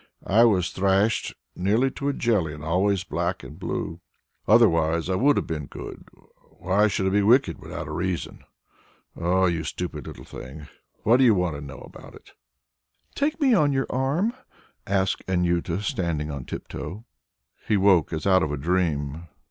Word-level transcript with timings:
I 0.25 0.45
was 0.45 0.71
thrashed 0.71 1.35
nearly 1.55 1.91
to 1.91 2.07
a 2.09 2.13
jelly, 2.13 2.55
and 2.55 2.63
always 2.63 3.03
black 3.03 3.43
and 3.43 3.59
blue. 3.59 4.01
Otherwise 4.47 5.11
I 5.11 5.15
would 5.15 5.37
have 5.37 5.45
been 5.45 5.67
good; 5.67 6.09
why 6.57 6.87
should 6.87 7.05
I 7.05 7.11
be 7.11 7.21
wicked 7.21 7.59
without 7.59 7.87
a 7.87 7.91
reason? 7.91 8.43
Oh, 9.15 9.45
you 9.45 9.63
stupid 9.63 10.07
little 10.07 10.25
thing, 10.25 10.67
what 11.03 11.17
do 11.17 11.23
you 11.23 11.35
know 11.35 11.77
about 11.85 12.15
it?" 12.15 12.31
"Take 13.13 13.39
me 13.39 13.53
on 13.53 13.73
your 13.73 13.85
arm," 13.91 14.33
asked 14.87 15.23
Anjuta, 15.27 15.83
standing 15.83 16.31
on 16.31 16.45
tiptoe. 16.45 17.05
He 17.67 17.75
awoke 17.75 18.11
as 18.11 18.25
out 18.25 18.41
of 18.41 18.51
a 18.51 18.57
dream. 18.57 19.27